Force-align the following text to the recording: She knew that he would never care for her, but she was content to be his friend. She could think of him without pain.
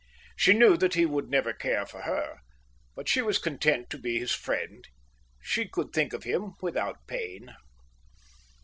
She 0.35 0.53
knew 0.53 0.77
that 0.77 0.95
he 0.95 1.05
would 1.05 1.29
never 1.29 1.53
care 1.53 1.85
for 1.85 2.01
her, 2.01 2.39
but 2.95 3.07
she 3.07 3.21
was 3.21 3.37
content 3.37 3.91
to 3.91 3.99
be 3.99 4.17
his 4.17 4.31
friend. 4.31 4.83
She 5.43 5.67
could 5.67 5.93
think 5.93 6.11
of 6.11 6.23
him 6.23 6.53
without 6.59 7.05
pain. 7.05 7.55